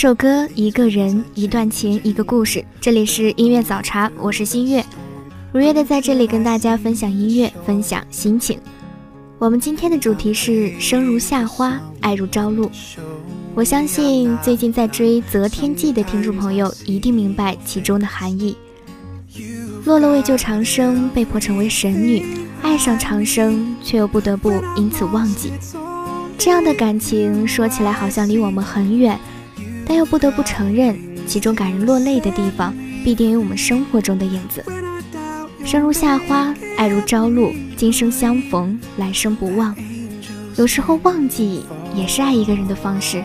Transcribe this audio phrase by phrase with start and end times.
[0.00, 2.64] 首歌，一个人，一段情，一个故事。
[2.80, 4.86] 这里是音乐早茶，我是新月，
[5.52, 8.60] 如约的在这里跟大家分享音乐，分享心情。
[9.40, 12.70] 我们今天的主题是生如夏花，爱如朝露。
[13.56, 18.56] 我相信最近在追《择天记》的听众朋友一定明白其中的含义。
[19.84, 22.24] 落了为救长生，被迫成为神女，
[22.62, 25.50] 爱上长生，却又不得不因此忘记。
[26.38, 29.18] 这样的感情说起来好像离我们很远，
[29.88, 30.94] 但又不得不承认，
[31.26, 34.62] 其中感人落泪的地方，必定有我们生活中的影子。
[35.64, 39.74] 生如夏花，爱如朝露，今生相逢，来生不忘。
[40.56, 41.62] 有时候忘记
[41.94, 43.24] 也是爱一个人的方式。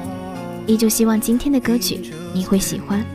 [0.65, 1.99] 依旧希望今天的歌曲
[2.33, 3.05] 你会喜欢。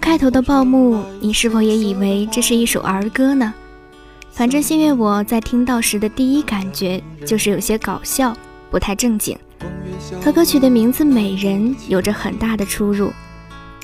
[0.00, 3.52] 开头的报幕，你是否也以为这是一首儿歌呢？
[4.32, 8.34] 反正星月我在听到时的第一感觉就是有些搞笑，
[8.70, 9.36] 不太正经，
[10.22, 13.12] 和歌曲的名字《美人》有着很大的出入。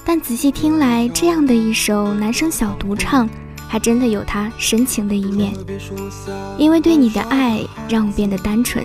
[0.04, 3.28] 但仔细听来，这样的一首男声小独唱，
[3.68, 5.52] 还真的有他深情的一面。
[6.56, 8.84] 因为对你的爱，让我变得单纯，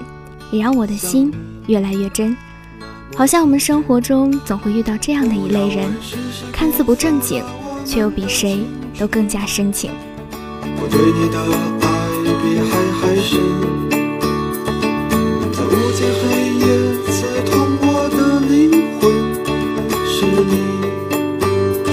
[0.52, 1.32] 也让我的心
[1.68, 2.36] 越来越真。
[3.16, 5.94] 好像我们生活中总会遇到这样的一类人，
[6.52, 7.44] 看似不正经，
[7.86, 8.66] 却又比谁
[8.98, 9.92] 都更加深情。
[10.64, 11.38] 我对你的
[11.86, 11.90] 爱
[12.42, 13.40] 比海还深，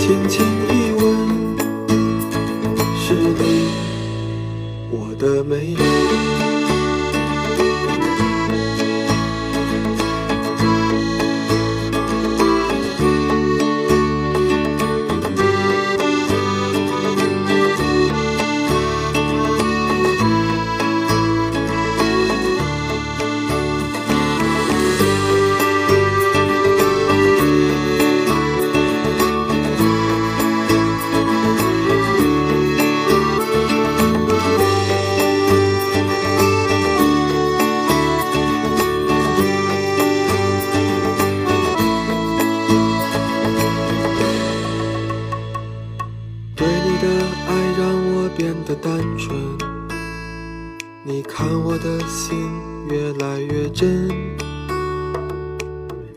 [0.01, 0.88] 轻轻一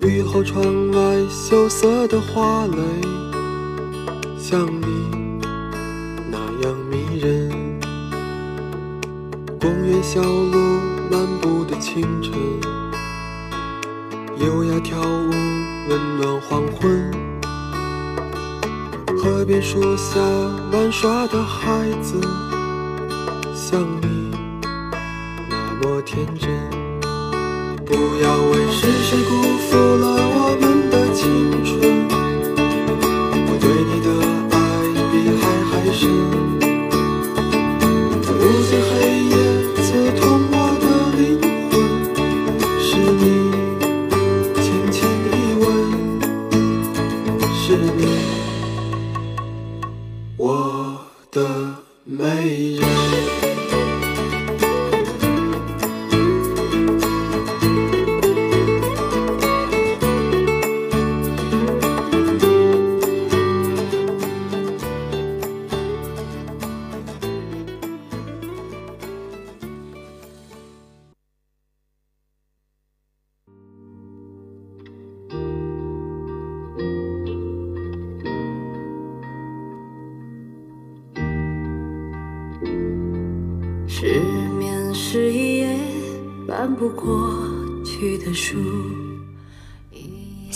[0.01, 0.99] 雨后窗外
[1.29, 2.77] 羞涩的花蕾
[4.35, 5.37] 像你
[6.31, 7.79] 那样迷人
[9.59, 10.57] 公园小路
[11.11, 12.33] 漫步的清晨
[14.39, 15.29] 优雅跳舞
[15.87, 17.11] 温暖黄昏
[19.19, 20.19] 河边树下
[20.71, 22.19] 玩耍的孩子
[23.53, 24.31] 像你
[25.47, 26.49] 那么天真
[27.85, 29.50] 不要问是谁孤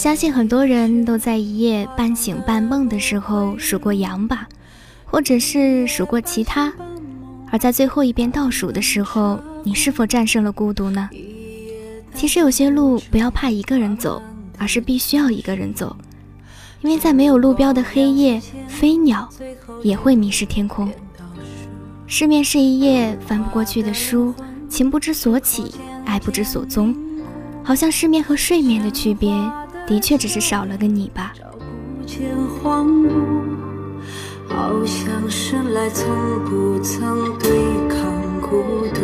[0.06, 4.48] 相信很多人都在一夜半醒半梦的时候数过羊吧，
[5.04, 6.72] 或者是数过其他。
[7.52, 11.10] 而在最后一遍倒数的时候，你是否战胜了孤独呢？
[12.14, 14.22] 其实有些路不要怕一个人走，
[14.60, 15.98] 而是必须要一个人走，
[16.84, 19.28] 因为在没有路标的黑夜，飞鸟
[19.82, 20.88] 也会迷失天空。
[22.06, 24.36] 失眠是一夜翻不过去的书，
[24.70, 25.74] 情不知所起，
[26.06, 26.96] 爱不知所踪。
[27.64, 29.34] 好像失眠和睡眠的区别，
[29.88, 31.34] 的确只是少了个你吧。
[34.48, 36.08] 好像生来从
[36.46, 37.50] 不曾对
[37.90, 39.00] 抗孤独，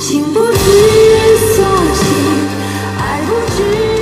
[0.00, 2.04] 情不知所起，
[2.98, 3.93] 爱不知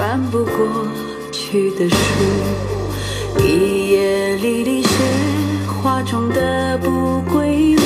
[0.00, 0.88] 翻不过
[1.30, 1.96] 去的书，
[3.38, 4.88] 一夜离离雪
[5.66, 7.82] 花中的不归路，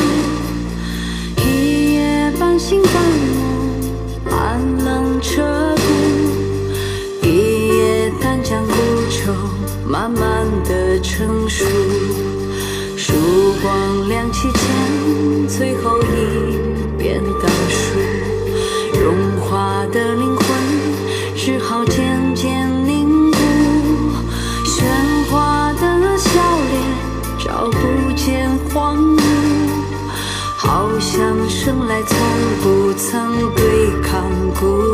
[1.44, 2.92] 一夜半醒半
[3.34, 5.42] 梦，寒冷彻
[5.74, 8.72] 骨，一夜淡江孤
[9.10, 9.32] 愁
[9.84, 11.64] 慢慢的成熟，
[12.96, 13.12] 曙
[13.60, 16.43] 光亮起前最后一。
[33.14, 34.93] 曾对抗孤独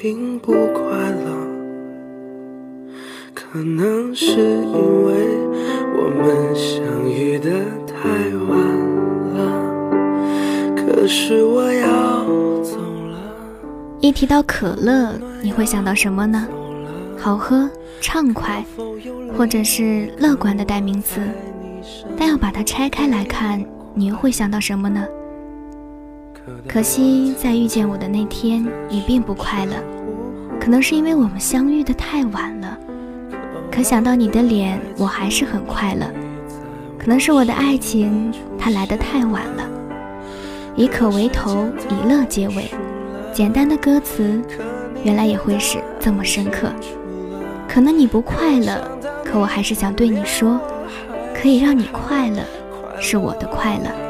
[0.00, 1.46] 并不快乐。
[3.34, 5.12] 可能是因为
[5.94, 7.50] 我们相遇的
[7.86, 8.08] 太
[8.48, 8.58] 晚
[9.34, 9.38] 了。
[10.74, 12.24] 可是我要
[12.62, 13.18] 走了，
[14.00, 16.48] 一提到可乐，你会想到什么呢？
[17.18, 17.68] 好喝、
[18.00, 18.64] 畅快，
[19.36, 21.20] 或者是乐观的代名词。
[22.16, 25.06] 但要把它拆开来看，你又会想到什么呢？
[26.68, 29.74] 可惜在遇见我的那天，你并不快乐，
[30.60, 32.78] 可能是因为我们相遇的太晚了。
[33.70, 36.06] 可想到你的脸，我还是很快乐。
[36.98, 39.68] 可能是我的爱情，它来得太晚了。
[40.76, 42.70] 以可为头，以乐结尾，
[43.32, 44.40] 简单的歌词，
[45.02, 46.70] 原来也会是这么深刻。
[47.68, 50.60] 可能你不快乐，可我还是想对你说，
[51.34, 52.42] 可以让你快乐，
[53.00, 54.09] 是我的快乐。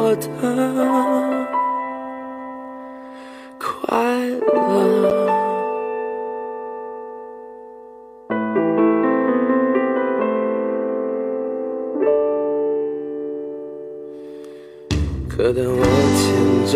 [0.00, 0.22] 我的
[3.58, 3.66] 快
[4.28, 4.46] 乐。
[15.28, 15.82] 可当我
[16.14, 16.22] 牵
[16.66, 16.72] 着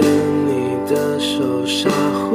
[0.46, 0.50] 你
[0.90, 2.34] 的手，傻乎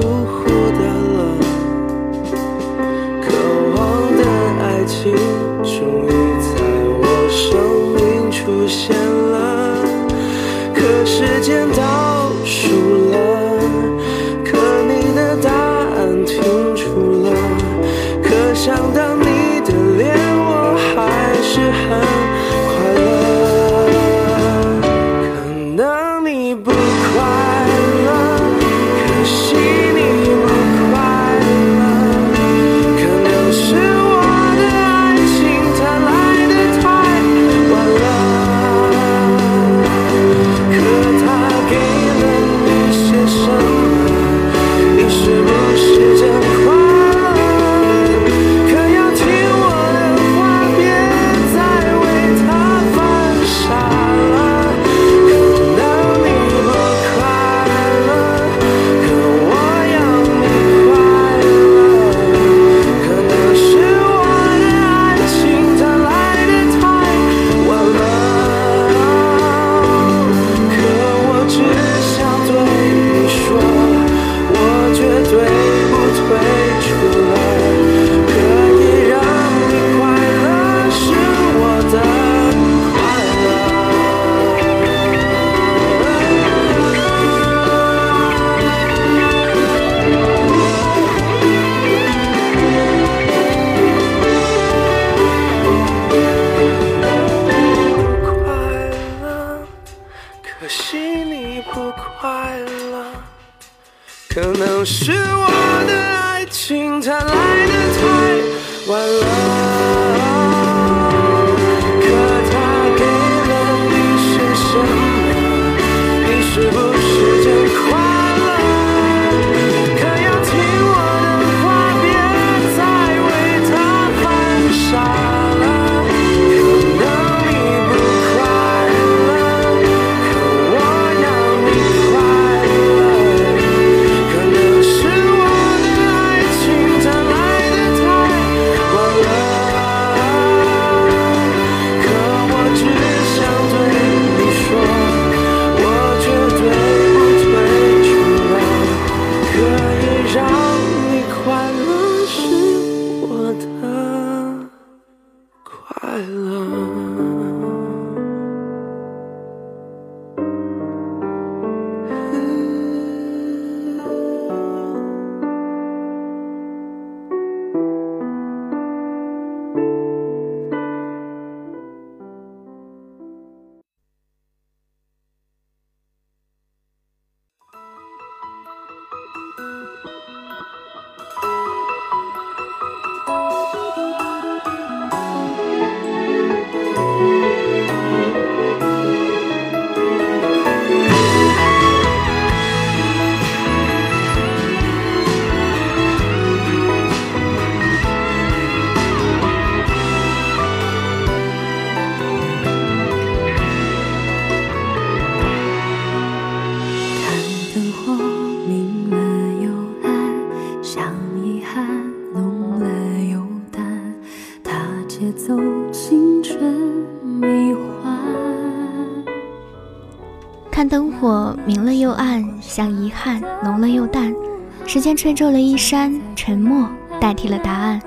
[224.87, 228.01] 时间吹皱了衣衫沉默代替了答案。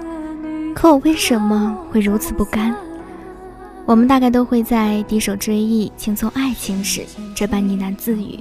[0.75, 2.75] 可我为什么会如此不甘？
[3.85, 8.41] 我们大概都会在低首追忆轻松爱情时这般呢喃自语。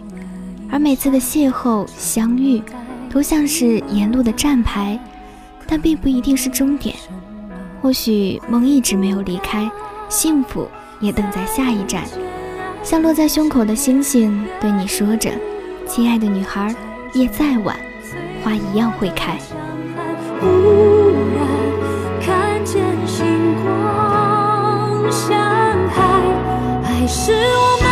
[0.71, 2.63] 而每次的邂逅相遇
[3.09, 4.97] 都像是沿路的站牌
[5.67, 6.95] 但并不一定是终点。
[7.81, 9.69] 或许梦一直没有离开
[10.07, 10.65] 幸福
[11.01, 12.05] 也等在下一站。
[12.83, 15.29] 像落在胸口的星星对你说着
[15.85, 16.73] 亲爱的女孩
[17.13, 17.75] 夜再晚。
[18.43, 19.37] 花一样会开。
[27.11, 27.88] 是我们。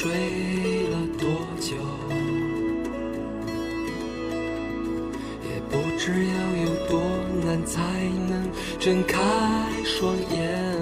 [0.00, 0.10] 睡
[0.88, 1.28] 了多
[1.60, 1.74] 久，
[5.44, 7.02] 也不知要有多
[7.44, 7.82] 难才
[8.26, 9.20] 能睁开
[9.84, 10.74] 双眼。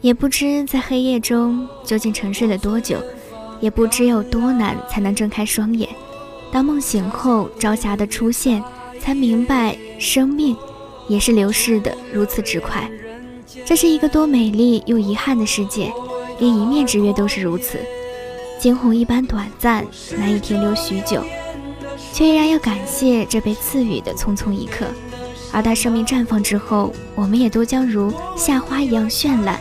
[0.00, 2.98] 也不知在黑夜中究竟沉睡了多久，
[3.60, 5.86] 也不知有多难才能睁开双眼。
[6.50, 8.64] 当梦醒后，朝霞的出现，
[8.98, 10.56] 才明白生命
[11.08, 12.90] 也是流逝的如此之快。
[13.66, 15.92] 这是一个多美丽又遗憾的世界，
[16.38, 17.78] 连一面之约都是如此。
[18.58, 21.22] 惊鸿一般短暂，难以停留许久，
[22.12, 24.86] 却依然要感谢这被赐予的匆匆一刻。
[25.52, 29.60] 而待生命绽放之后，我们也都将如夏花一样绚烂。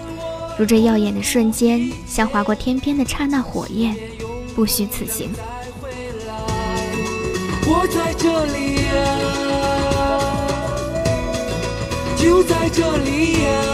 [0.58, 3.96] 如这耀眼的瞬间，像划过天边的刹那火焰，
[4.56, 5.30] 不虚此行。
[7.68, 8.94] 我在这里呀、
[12.16, 13.65] 就在这里呀、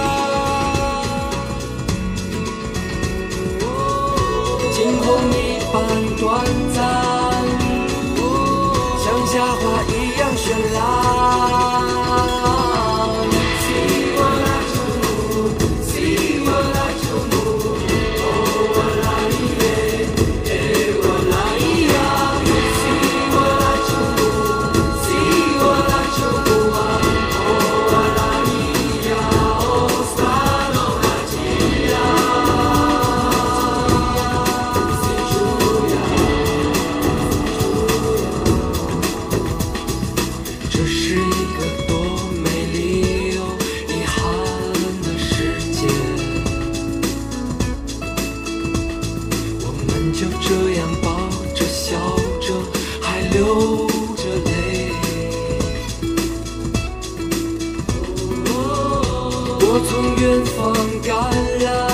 [59.74, 61.16] 我从远方赶
[61.64, 61.91] 来，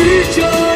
[0.00, 0.67] 我是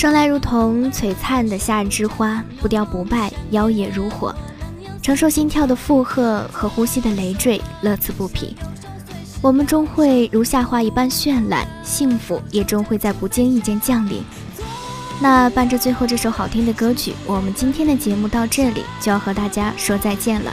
[0.00, 4.34] 生来如同璀璨的夏日之花，不凋不败，妖冶如火，
[5.02, 8.56] 承受心跳的负荷和呼吸的累赘，乐此不疲。
[9.42, 14.22] 我们终会如夏花一般绚烂，幸福也终会在不经意间降临。
[15.20, 20.50] 那伴着最后这首好听的歌曲，我们今天的节目到这里就要和大家说再见了。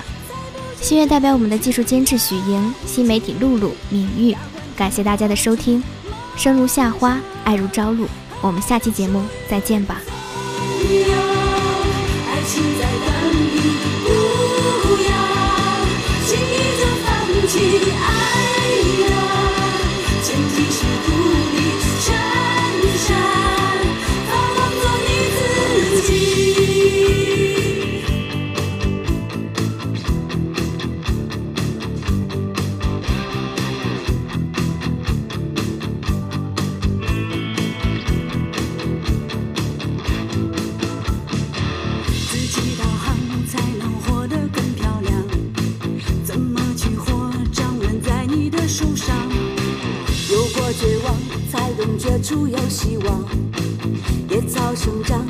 [0.82, 4.36] 心愿代表我们的技术监制许莹，新媒体露露、敏玉，
[4.76, 5.82] 感谢大家的收听。
[6.36, 8.06] 生如夏花，爱如朝露。
[8.42, 10.02] 我们下期节目再见吧。
[12.30, 13.56] 爱情在等你，
[14.04, 15.12] 不要
[16.26, 17.06] 轻易就放
[17.48, 17.54] 弃。
[17.94, 18.02] 爱
[19.04, 19.06] 呀，
[52.28, 53.24] 处有希望。
[54.28, 55.26] 野草生长，